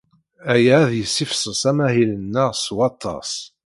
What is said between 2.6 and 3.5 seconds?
waṭas.